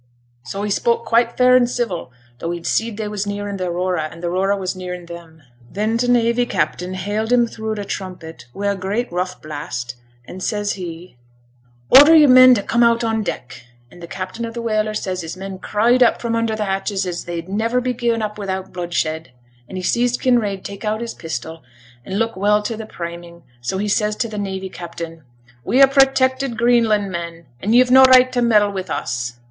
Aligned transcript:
So 0.41 0.63
he 0.63 0.71
spoke 0.71 1.05
quite 1.05 1.37
fair 1.37 1.55
and 1.55 1.69
civil, 1.69 2.11
though 2.39 2.49
he 2.49 2.63
see'd 2.63 2.97
they 2.97 3.07
was 3.07 3.27
nearing 3.27 3.59
t' 3.59 3.65
Aurora, 3.65 4.07
and 4.11 4.23
t' 4.23 4.27
Aurora 4.27 4.57
was 4.57 4.75
nearing 4.75 5.05
them. 5.05 5.43
Then 5.71 5.99
t' 5.99 6.07
navy 6.07 6.47
captain 6.47 6.95
hailed 6.95 7.31
him 7.31 7.45
thro' 7.45 7.75
t' 7.75 7.83
trumpet, 7.83 8.45
wi' 8.51 8.65
a 8.71 8.75
great 8.75 9.11
rough 9.11 9.39
blast, 9.43 9.97
and, 10.25 10.41
says 10.41 10.71
he, 10.73 11.17
"Order 11.91 12.15
your 12.15 12.29
men 12.29 12.55
to 12.55 12.63
come 12.63 12.81
on 12.81 13.21
deck." 13.21 13.61
And 13.91 14.01
t' 14.01 14.07
captain 14.07 14.43
of 14.43 14.55
t' 14.55 14.59
whaler 14.59 14.95
says 14.95 15.21
his 15.21 15.37
men 15.37 15.59
cried 15.59 16.01
up 16.01 16.19
from 16.19 16.35
under 16.35 16.55
t' 16.55 16.63
hatches 16.63 17.05
as 17.05 17.25
they'd 17.25 17.47
niver 17.47 17.79
be 17.79 17.93
gi'en 17.93 18.23
up 18.23 18.39
wi'out 18.39 18.73
bloodshed, 18.73 19.31
and 19.69 19.77
he 19.77 19.83
sees 19.83 20.17
Kinraid 20.17 20.63
take 20.63 20.83
out 20.83 21.01
his 21.01 21.13
pistol, 21.13 21.61
and 22.03 22.17
look 22.17 22.35
well 22.35 22.63
to 22.63 22.75
t' 22.75 22.85
priming; 22.85 23.43
so 23.61 23.77
he 23.77 23.87
says 23.87 24.15
to 24.15 24.27
t' 24.29 24.39
navy 24.39 24.67
captain, 24.67 25.21
"We're 25.63 25.85
protected 25.85 26.57
Greenland 26.57 27.11
men, 27.11 27.45
and 27.61 27.75
you 27.75 27.83
have 27.83 27.91
no 27.91 28.01
right 28.05 28.31
t' 28.31 28.41
meddle 28.41 28.71
wi' 28.71 28.81
us." 28.89 29.33